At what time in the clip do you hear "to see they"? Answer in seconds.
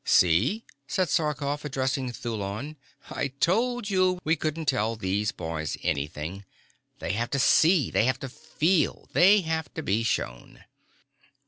7.29-8.05